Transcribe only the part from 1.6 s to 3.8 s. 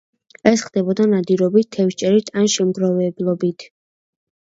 თევზჭერით ან შემგროვებლობით.